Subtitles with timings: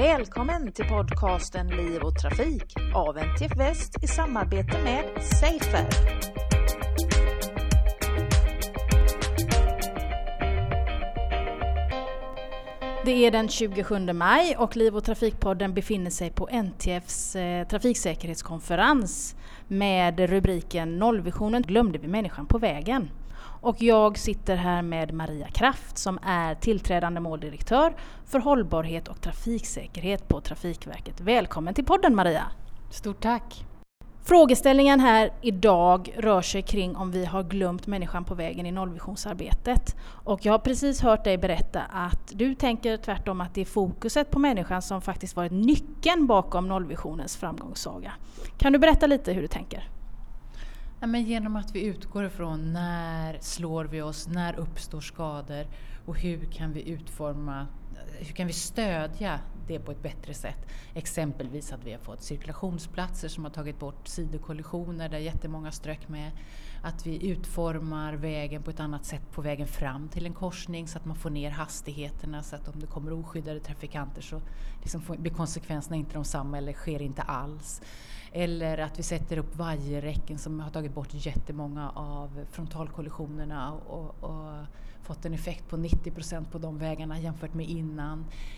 [0.00, 5.86] Välkommen till podcasten Liv och Trafik av NTF Väst i samarbete med Safer.
[13.04, 19.36] Det är den 27 maj och Liv och Trafikpodden befinner sig på NTFs eh, trafiksäkerhetskonferens
[19.68, 23.10] med rubriken Nollvisionen glömde vi människan på vägen.
[23.62, 27.96] Och jag sitter här med Maria Kraft som är tillträdande måldirektör
[28.26, 31.20] för hållbarhet och trafiksäkerhet på Trafikverket.
[31.20, 32.46] Välkommen till podden Maria!
[32.90, 33.64] Stort tack!
[34.22, 39.96] Frågeställningen här idag rör sig kring om vi har glömt människan på vägen i nollvisionsarbetet.
[40.24, 44.30] Och jag har precis hört dig berätta att du tänker tvärtom att det är fokuset
[44.30, 48.12] på människan som faktiskt varit nyckeln bakom nollvisionens framgångssaga.
[48.58, 49.99] Kan du berätta lite hur du tänker?
[51.02, 55.66] Ja, men genom att vi utgår ifrån när slår vi oss, när uppstår skador
[56.06, 57.66] och hur kan vi utforma,
[58.18, 60.66] hur kan vi stödja det på ett bättre sätt.
[60.94, 66.30] Exempelvis att vi har fått cirkulationsplatser som har tagit bort sidokollisioner där jättemånga strök med.
[66.82, 70.98] Att vi utformar vägen på ett annat sätt på vägen fram till en korsning så
[70.98, 74.40] att man får ner hastigheterna så att om det kommer oskyddade trafikanter så
[74.80, 77.82] liksom blir konsekvenserna inte de samma eller sker inte alls.
[78.32, 84.66] Eller att vi sätter upp vajerräcken som har tagit bort jättemånga av frontalkollisionerna och, och
[85.02, 87.99] fått en effekt på 90 procent på de vägarna jämfört med innan.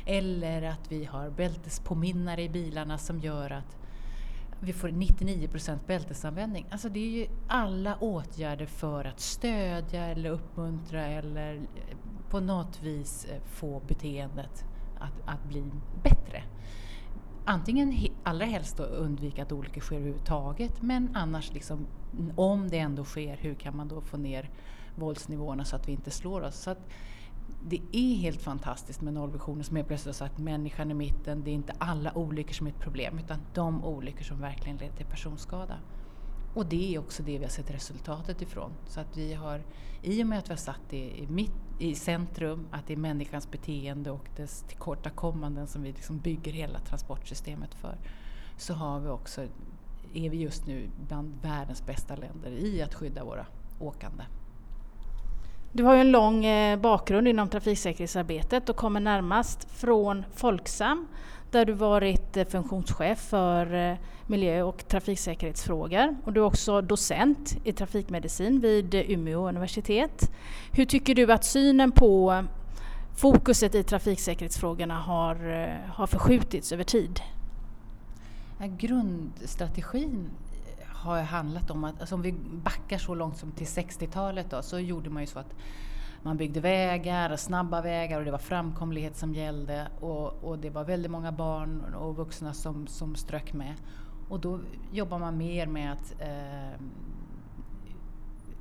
[0.06, 3.76] Eller att vi har bältespåminnare i bilarna som gör att
[4.60, 6.66] vi får 99 procent bältesanvändning.
[6.70, 11.96] Alltså det är ju alla åtgärder för att stödja eller uppmuntra eller eh,
[12.30, 14.64] på något vis eh, få beteendet
[14.98, 15.64] att, att bli
[16.02, 16.42] bättre
[17.44, 21.86] antingen allra helst då undvika att olyckor sker överhuvudtaget men annars liksom,
[22.36, 24.50] om det ändå sker, hur kan man då få ner
[24.96, 26.56] våldsnivåerna så att vi inte slår oss?
[26.56, 26.88] Så att,
[27.64, 31.54] det är helt fantastiskt med nollvisionen som är plötsligt sagt människan i mitten, det är
[31.54, 35.78] inte alla olyckor som är ett problem utan de olyckor som verkligen leder till personskada.
[36.54, 38.72] Och det är också det vi har sett resultatet ifrån.
[38.86, 39.62] Så att vi har,
[40.02, 42.96] i och med att vi har satt det i, mitt, i centrum, att det är
[42.96, 47.96] människans beteende och dess tillkortakommanden som vi liksom bygger hela transportsystemet för,
[48.56, 49.42] så har vi också,
[50.14, 53.46] är vi just nu bland världens bästa länder i att skydda våra
[53.78, 54.24] åkande.
[55.74, 61.08] Du har ju en lång eh, bakgrund inom trafiksäkerhetsarbetet och kommer närmast från Folksam
[61.50, 63.96] där du varit eh, funktionschef för eh,
[64.26, 66.16] miljö och trafiksäkerhetsfrågor.
[66.24, 70.30] Och du är också docent i trafikmedicin vid Umeå universitet.
[70.72, 72.44] Hur tycker du att synen på
[73.16, 75.36] fokuset i trafiksäkerhetsfrågorna har,
[75.86, 77.20] har förskjutits över tid?
[78.78, 80.30] Grundstrategin
[81.02, 82.32] har handlat om att, alltså om vi
[82.64, 85.54] backar så långt som till 60-talet då, så gjorde man ju så att
[86.22, 90.84] man byggde vägar, snabba vägar och det var framkomlighet som gällde och, och det var
[90.84, 93.74] väldigt många barn och vuxna som, som strök med.
[94.28, 94.60] Och då
[94.92, 96.80] jobbar man mer med att eh,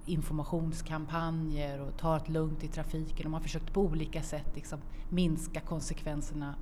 [0.06, 5.60] informationskampanjer och ta det lugnt i trafiken och man försökte på olika sätt liksom minska
[5.60, 6.56] konsekvenserna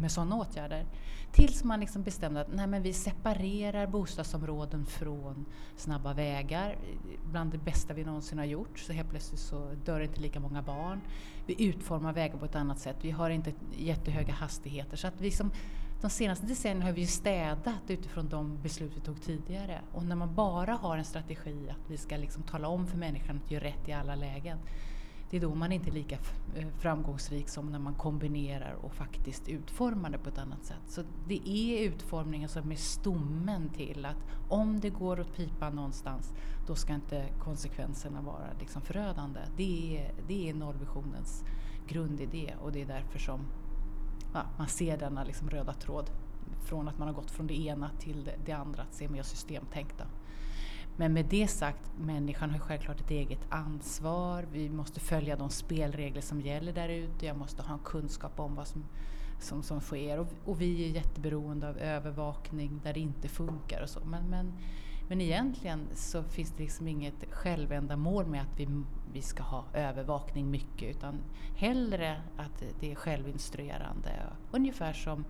[0.00, 0.86] med sådana åtgärder.
[1.32, 5.46] Tills man liksom bestämde att nej, men vi separerar bostadsområden från
[5.76, 6.78] snabba vägar.
[7.30, 8.78] Bland det bästa vi någonsin har gjort.
[8.78, 11.00] Så helt plötsligt så dör inte lika många barn.
[11.46, 12.96] Vi utformar vägar på ett annat sätt.
[13.00, 14.96] Vi har inte jättehöga hastigheter.
[14.96, 15.50] Så att vi liksom,
[16.00, 19.80] de senaste decennierna har vi städat utifrån de beslut vi tog tidigare.
[19.92, 23.40] Och när man bara har en strategi att vi ska liksom tala om för människan
[23.44, 24.58] att göra rätt i alla lägen
[25.30, 26.18] det är då man inte är lika
[26.54, 30.82] eh, framgångsrik som när man kombinerar och faktiskt utformar det på ett annat sätt.
[30.86, 36.34] Så det är utformningen som är stommen till att om det går åt pipan någonstans,
[36.66, 39.40] då ska inte konsekvenserna vara liksom förödande.
[39.56, 41.44] Det är, det är nollvisionens
[41.88, 43.40] grundidé och det är därför som
[44.34, 46.10] ja, man ser denna liksom röda tråd
[46.64, 49.22] från att man har gått från det ena till det, det andra, att se mer
[49.22, 50.04] systemtänkta.
[50.96, 54.46] Men med det sagt, människan har självklart ett eget ansvar.
[54.52, 57.26] Vi måste följa de spelregler som gäller där ute.
[57.26, 58.84] Jag måste ha en kunskap om vad som,
[59.40, 60.18] som, som sker.
[60.18, 64.00] Och, och, vi är jätteberoende av övervakning där det inte funkar och så.
[64.04, 64.52] Men, men,
[65.08, 68.68] men egentligen så finns det liksom inget självändamål med att vi,
[69.12, 71.18] vi ska ha övervakning mycket utan
[71.56, 74.10] hellre att det är självinstruerande.
[74.50, 75.24] Ungefär som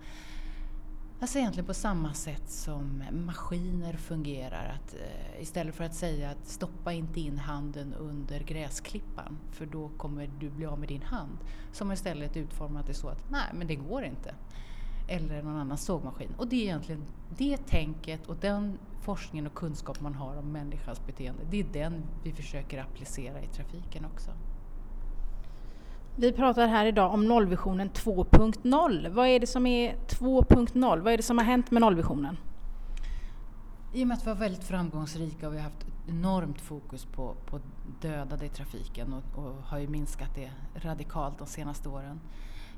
[1.19, 4.75] Alltså egentligen på samma sätt som maskiner fungerar.
[4.75, 9.89] Att, eh, istället för att säga att stoppa inte in handen under gräsklippan för då
[9.97, 11.37] kommer du bli av med din hand.
[11.71, 14.35] Som istället utformat det så att nej, men det går inte.
[15.07, 16.35] Eller någon annan sågmaskin.
[16.37, 17.03] Och det är egentligen
[17.37, 21.41] det tänket och den forskningen och kunskap man har om människans beteende.
[21.49, 24.31] Det är den vi försöker applicera i trafiken också.
[26.19, 29.09] Vi pratar här idag om nollvisionen 2.0.
[29.09, 31.01] Vad är det som är 2.0?
[31.01, 32.37] Vad är det som har hänt med nollvisionen?
[33.93, 37.35] I och med att vi var väldigt framgångsrika och vi har haft enormt fokus på,
[37.45, 37.59] på
[38.01, 42.19] dödade i trafiken och, och har ju minskat det radikalt de senaste åren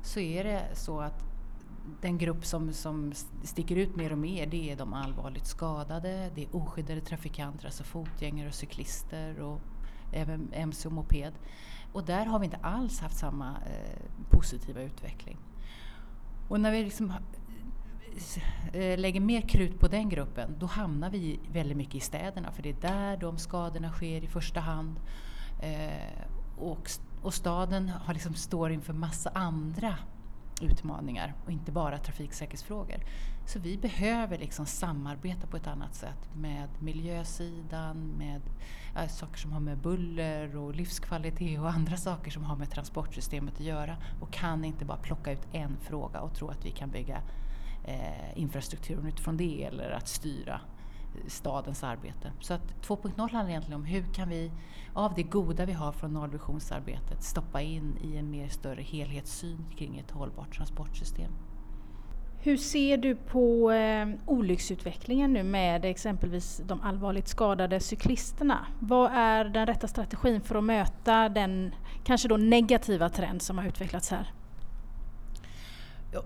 [0.02, 1.24] så är det så att
[2.00, 3.12] den grupp som, som
[3.42, 7.84] sticker ut mer och mer det är de allvarligt skadade, det är oskyddade trafikanter, alltså
[7.84, 9.60] fotgängare och cyklister och
[10.12, 11.32] även MC och moped.
[11.92, 15.38] Och där har vi inte alls haft samma eh, positiva utveckling.
[16.48, 17.12] Och när vi liksom
[18.72, 22.62] eh, lägger mer krut på den gruppen, då hamnar vi väldigt mycket i städerna för
[22.62, 25.00] det är där de skadorna sker i första hand.
[25.62, 26.24] Eh,
[26.58, 26.90] och,
[27.22, 29.96] och staden har liksom, står inför massa andra
[30.60, 32.98] utmaningar och inte bara trafiksäkerhetsfrågor.
[33.46, 38.40] Så vi behöver liksom samarbeta på ett annat sätt med miljösidan, med
[38.96, 43.54] äh, saker som har med buller och livskvalitet och andra saker som har med transportsystemet
[43.54, 46.90] att göra och kan inte bara plocka ut en fråga och tro att vi kan
[46.90, 47.22] bygga
[47.84, 50.60] eh, infrastrukturen utifrån det eller att styra
[51.26, 52.32] stadens arbete.
[52.40, 54.52] Så att 2.0 handlar egentligen om hur kan vi
[54.94, 59.98] av det goda vi har från nollvisionsarbetet stoppa in i en mer större helhetssyn kring
[59.98, 61.32] ett hållbart transportsystem.
[62.42, 68.66] Hur ser du på eh, olycksutvecklingen nu med exempelvis de allvarligt skadade cyklisterna?
[68.78, 71.74] Vad är den rätta strategin för att möta den
[72.04, 74.32] kanske då negativa trend som har utvecklats här?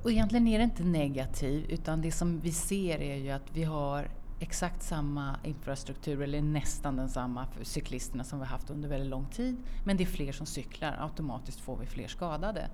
[0.03, 3.65] Och egentligen är det inte negativ utan det som vi ser är ju att vi
[3.65, 4.09] har
[4.45, 9.57] exakt samma infrastruktur, eller nästan densamma, för cyklisterna som vi haft under väldigt lång tid.
[9.85, 12.69] Men det är fler som cyklar, automatiskt får vi fler skadade.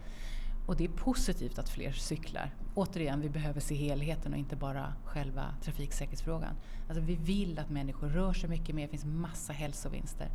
[0.66, 2.54] Och det är positivt att fler cyklar.
[2.74, 6.54] Återigen, vi behöver se helheten och inte bara själva trafiksäkerhetsfrågan.
[6.88, 10.28] Alltså vi vill att människor rör sig mycket mer, det finns massa hälsovinster.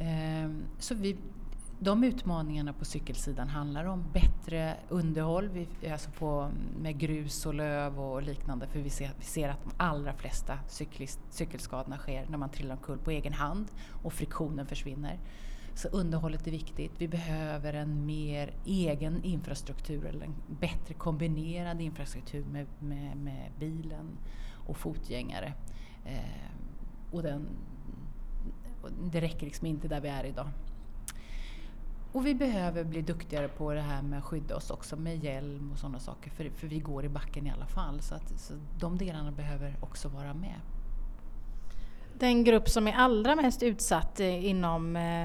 [0.00, 1.16] Ehm, så vi,
[1.78, 6.50] de utmaningarna på cykelsidan handlar om bättre underhåll alltså på,
[6.80, 10.58] med grus och löv och liknande för vi ser, vi ser att de allra flesta
[10.68, 13.66] cyklist, cykelskadorna sker när man trillar omkull på egen hand
[14.02, 15.18] och friktionen försvinner.
[15.74, 16.92] Så underhållet är viktigt.
[16.98, 24.18] Vi behöver en mer egen infrastruktur eller en bättre kombinerad infrastruktur med, med, med bilen
[24.66, 25.52] och fotgängare.
[26.04, 26.50] Eh,
[27.10, 27.46] och den,
[29.12, 30.48] det räcker liksom inte där vi är idag.
[32.14, 35.70] Och vi behöver bli duktigare på det här med att skydda oss också med hjälm
[35.72, 36.30] och sådana saker.
[36.30, 38.00] För, för vi går i backen i alla fall.
[38.00, 40.60] Så, att, så de delarna behöver också vara med.
[42.18, 45.24] Den grupp som är allra mest utsatt eh, inom eh,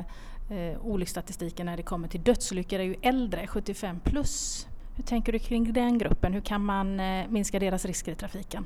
[0.57, 4.67] eh, olycksstatistiken när det kommer till dödsolyckor är ju äldre, 75 plus.
[4.95, 6.33] Hur tänker du kring den gruppen?
[6.33, 8.65] Hur kan man eh, minska deras risker i trafiken?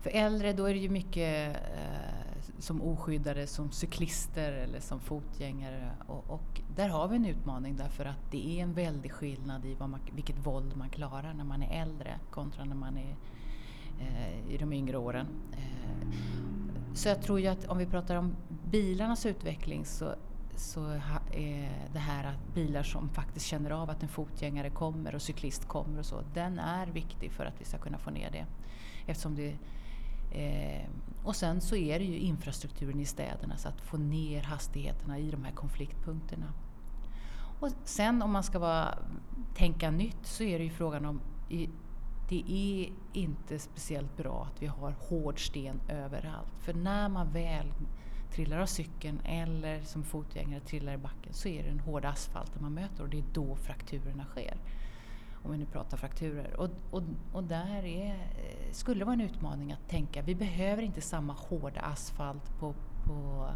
[0.00, 2.23] För äldre då är det ju mycket eh,
[2.58, 5.90] som oskyddade, som cyklister eller som fotgängare.
[6.06, 9.76] Och, och, där har vi en utmaning därför att det är en väldig skillnad i
[9.78, 13.16] man, vilket våld man klarar när man är äldre kontra när man är
[14.00, 15.26] eh, i de yngre åren.
[15.52, 16.08] Eh,
[16.94, 18.36] så jag tror ju att om vi pratar om
[18.70, 20.14] bilarnas utveckling så
[20.56, 21.00] så är
[21.32, 25.68] eh, det här att bilar som faktiskt känner av att en fotgängare kommer och cyklist
[25.68, 28.46] kommer och så, den är viktig för att vi ska kunna få ner det.
[29.06, 29.54] Eftersom det
[30.34, 30.86] Eh,
[31.22, 35.30] och sen så är det ju infrastrukturen i städerna, så att få ner hastigheterna i
[35.30, 36.52] de här konfliktpunkterna.
[37.60, 38.98] Och sen om man ska vara,
[39.54, 41.20] tänka nytt så är det ju frågan om
[42.28, 46.52] det är inte speciellt bra att vi har hård sten överallt.
[46.60, 47.66] För när man väl
[48.32, 52.60] trillar av cykeln eller som fotgängare trillar i backen så är det en hård asfalt
[52.60, 54.56] man möter och det är då frakturerna sker
[55.44, 56.60] om vi nu pratar frakturer.
[56.60, 60.82] Och, och, och där är, eh, skulle det vara en utmaning att tänka, vi behöver
[60.82, 62.74] inte samma hårda asfalt på,
[63.06, 63.48] på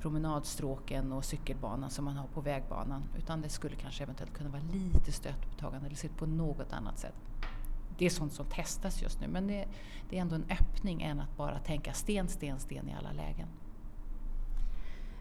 [0.00, 3.02] promenadstråken och cykelbanan som man har på vägbanan.
[3.18, 7.14] Utan det skulle kanske eventuellt kunna vara lite stötupptagande eller se på något annat sätt.
[7.98, 9.64] Det är sånt som testas just nu men det,
[10.10, 13.48] det är ändå en öppning än att bara tänka sten, sten, sten i alla lägen.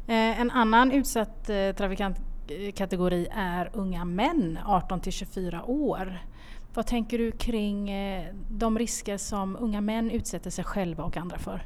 [0.08, 2.18] Eh, en annan utsatt eh, trafikant
[2.48, 6.26] Eh, kategori är unga män 18 till 24 år.
[6.74, 11.38] Vad tänker du kring eh, de risker som unga män utsätter sig själva och andra
[11.38, 11.66] för?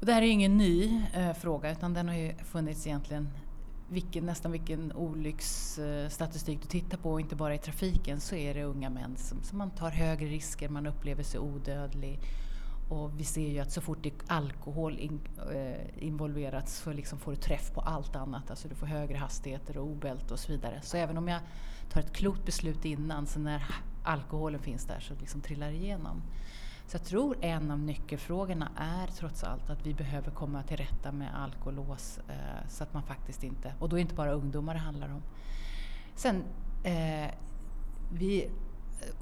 [0.00, 3.28] Det här är ingen ny eh, fråga utan den har ju funnits egentligen
[3.88, 8.90] vilken, nästan vilken olycksstatistik du tittar på, inte bara i trafiken, så är det unga
[8.90, 12.18] män som, som man tar högre risker, man upplever sig odödlig
[12.88, 15.20] och vi ser ju att så fort det är alkohol in,
[15.52, 18.50] eh, involverat så liksom får du träff på allt annat.
[18.50, 20.80] Alltså du får högre hastigheter och obälte och så vidare.
[20.82, 21.40] Så även om jag
[21.90, 23.62] tar ett klokt beslut innan, så när
[24.04, 26.22] alkoholen finns där så liksom trillar det igenom.
[26.86, 31.12] Så jag tror en av nyckelfrågorna är trots allt att vi behöver komma till rätta
[31.12, 34.74] med alkolås eh, så att man faktiskt inte, och då är det inte bara ungdomar
[34.74, 35.22] det handlar om.
[36.14, 36.44] Sen,
[36.84, 37.30] eh,
[38.12, 38.50] vi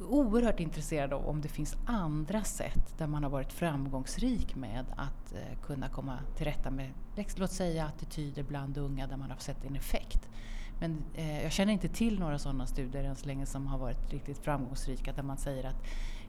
[0.08, 5.32] oerhört intresserad av om det finns andra sätt där man har varit framgångsrik med att
[5.32, 6.90] eh, kunna komma till rätta med,
[7.36, 10.28] låt säga attityder bland unga där man har sett en effekt.
[10.80, 14.12] Men eh, jag känner inte till några sådana studier än så länge som har varit
[14.12, 15.84] riktigt framgångsrika där man säger att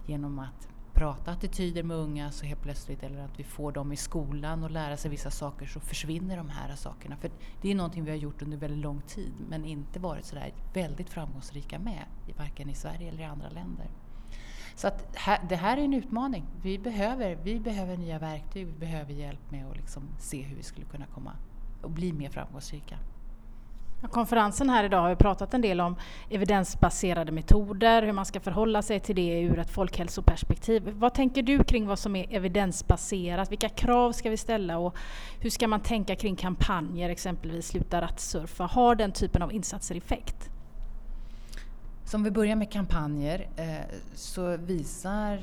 [0.05, 3.95] genom att prata attityder med unga så helt plötsligt, eller att vi får dem i
[3.95, 7.17] skolan och lära sig vissa saker så försvinner de här sakerna.
[7.17, 10.53] För det är någonting vi har gjort under väldigt lång tid men inte varit sådär
[10.73, 12.05] väldigt framgångsrika med,
[12.37, 13.89] varken i Sverige eller i andra länder.
[14.75, 16.45] Så att här, det här är en utmaning.
[16.61, 20.63] Vi behöver, vi behöver nya verktyg, vi behöver hjälp med att liksom se hur vi
[20.63, 21.31] skulle kunna komma
[21.81, 22.97] och bli mer framgångsrika.
[24.11, 25.95] Konferensen här idag har ju pratat en del om
[26.29, 30.93] evidensbaserade metoder, hur man ska förhålla sig till det ur ett folkhälsoperspektiv.
[30.95, 33.51] Vad tänker du kring vad som är evidensbaserat?
[33.51, 34.95] Vilka krav ska vi ställa och
[35.39, 38.63] hur ska man tänka kring kampanjer, exempelvis Sluta rattsurfa?
[38.63, 40.49] Har den typen av insatser effekt?
[42.03, 45.39] Som vi börjar med kampanjer eh, så visar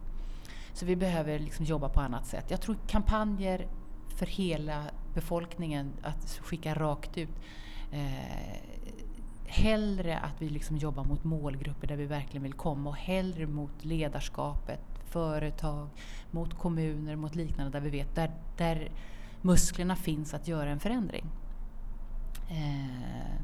[0.73, 2.51] Så vi behöver liksom jobba på annat sätt.
[2.51, 3.67] Jag tror kampanjer
[4.19, 4.83] för hela
[5.19, 7.29] befolkningen att skicka rakt ut.
[7.91, 8.57] Eh,
[9.45, 13.85] hellre att vi liksom jobbar mot målgrupper där vi verkligen vill komma och hellre mot
[13.85, 15.89] ledarskapet, företag,
[16.31, 18.91] mot kommuner, mot liknande där vi vet där, där
[19.41, 21.25] musklerna finns att göra en förändring.
[22.49, 23.41] Eh,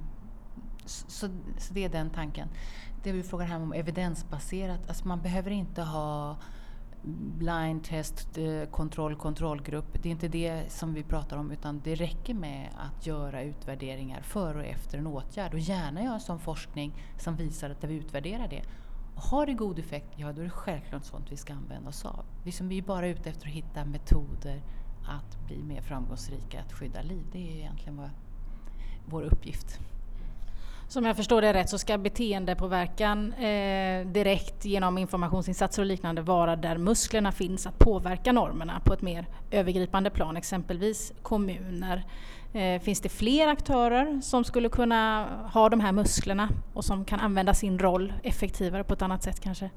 [0.86, 2.48] så, så, det är den tanken.
[3.04, 6.38] Det vi frågar här om evidensbaserat, alltså man behöver inte ha
[7.38, 10.04] blind test, eh, kontroll, kontrollgrupp.
[10.04, 14.22] Det är inte det som vi pratar om utan det räcker med att göra utvärderingar
[14.22, 18.48] före och efter en åtgärd och gärna göra sån forskning som visar att vi utvärderar
[18.48, 18.64] det.
[19.16, 22.26] Har det god effekt, ja då är det självklart sånt vi ska använda oss av.
[22.44, 24.64] Vi som är bara ute efter att hitta metoder
[25.08, 27.26] att bli mer framgångsrika, att skydda liv.
[27.32, 28.10] Det är egentligen vad,
[29.06, 29.80] vår uppgift.
[30.88, 36.56] Som jag förstår det rätt så ska beteendepåverkan eh, direkt genom informationsinsatser och liknande vara
[36.56, 42.06] där musklerna finns att påverka normerna på ett mer övergripande plan, exempelvis kommuner.
[42.54, 47.20] Eh, finns det fler aktörer som skulle kunna ha de här musklerna och som kan
[47.20, 49.70] använda sin roll effektivare på ett annat sätt kanske?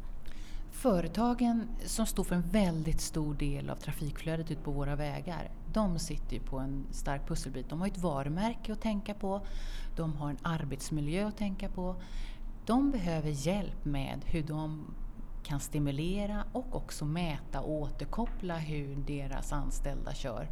[0.78, 5.98] Företagen som står för en väldigt stor del av trafikflödet ut på våra vägar, de
[5.98, 7.68] sitter ju på en stark pusselbit.
[7.68, 9.46] De har ett varumärke att tänka på,
[9.96, 11.96] de har en arbetsmiljö att tänka på.
[12.66, 14.94] De behöver hjälp med hur de
[15.44, 20.48] kan stimulera och också mäta och återkoppla hur deras anställda kör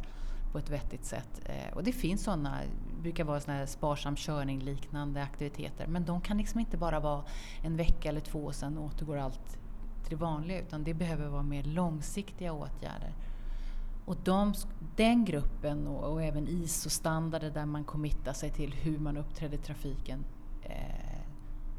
[0.51, 1.41] på ett vettigt sätt.
[1.45, 2.57] Eh, och det finns sådana,
[2.95, 6.99] det brukar vara såna här sparsam körning liknande aktiviteter, men de kan liksom inte bara
[6.99, 7.23] vara
[7.63, 9.57] en vecka eller två och sen återgår allt
[10.07, 13.13] till det vanliga utan det behöver vara mer långsiktiga åtgärder.
[14.05, 14.53] Och de,
[14.95, 19.61] den gruppen och, och även ISO-standarder där man committar sig till hur man uppträder i
[19.61, 20.25] trafiken
[20.63, 21.21] eh,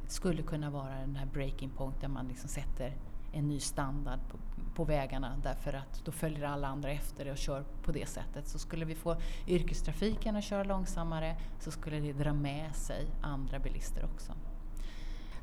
[0.07, 2.97] skulle kunna vara den här breaking point där man liksom sätter
[3.33, 4.39] en ny standard på,
[4.75, 8.49] på, vägarna därför att då följer alla andra efter det och kör på det sättet.
[8.49, 9.17] Så skulle vi få
[9.47, 14.33] yrkestrafiken att köra långsammare så skulle det dra med sig andra bilister också.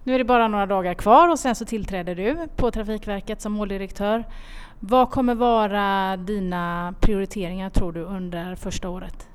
[0.08, 3.54] Nu är det bara några dagar kvar och sen så tillträder du på Trafikverket som
[3.54, 4.24] måldirektör.
[4.80, 9.28] Vad kommer vara dina prioriteringar tror du under första året?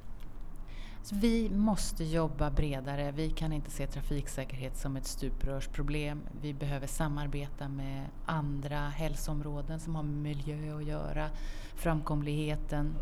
[1.13, 3.13] Vi måste jobba bredare.
[3.13, 6.21] Vi kan inte se trafiksäkerhet som ett stuprörsproblem.
[6.43, 11.27] Vi behöver samarbeta med andra hälsoområden som har med miljö att göra,
[11.75, 12.95] framkomligheten,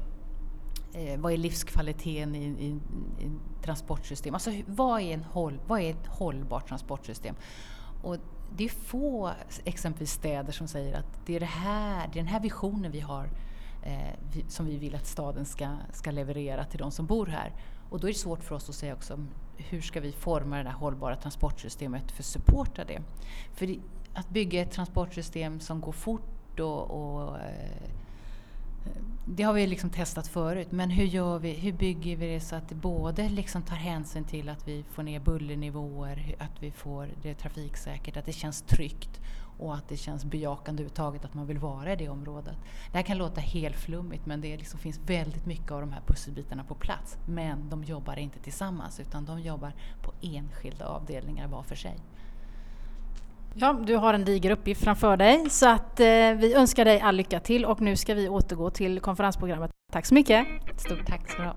[0.92, 2.68] eh, vad är livskvaliteten i, i,
[3.24, 3.30] i
[3.62, 4.34] transportsystem?
[4.34, 7.34] Alltså vad är, en håll, vad är ett hållbart transportsystem?
[8.02, 8.16] Och
[8.56, 9.30] det är få
[9.64, 13.00] exempelvis städer som säger att det är, det här, det är den här visionen vi
[13.00, 13.30] har
[13.82, 17.52] eh, vi, som vi vill att staden ska, ska leverera till de som bor här.
[17.90, 19.26] Och då är det svårt för oss att säga också
[19.56, 23.02] hur ska vi forma det här hållbara transportsystemet för att supporta det?
[23.52, 23.76] För
[24.14, 27.90] att bygga ett transportsystem som går fort och, och eh,
[29.30, 32.56] det har vi liksom testat förut, men hur, gör vi, hur bygger vi det så
[32.56, 37.08] att det både liksom tar hänsyn till att vi får ner bullernivåer, att vi får
[37.22, 39.20] det trafiksäkert, att det känns tryggt
[39.58, 42.56] och att det känns bejakande överhuvudtaget att man vill vara i det området.
[42.92, 46.02] Det här kan låta helt flummigt men det liksom finns väldigt mycket av de här
[46.06, 47.16] pusselbitarna på plats.
[47.26, 51.98] Men de jobbar inte tillsammans utan de jobbar på enskilda avdelningar var för sig.
[53.54, 57.16] Ja, du har en diger uppgift framför dig så att eh, vi önskar dig all
[57.16, 59.70] lycka till och nu ska vi återgå till konferensprogrammet.
[59.92, 60.46] Tack så mycket!
[60.76, 61.56] Stort tack ska du ha!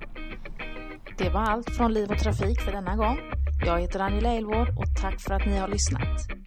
[1.18, 3.18] Det var allt från Liv och Trafik för denna gång.
[3.66, 6.41] Jag heter Angela Elvård och tack för att ni har lyssnat.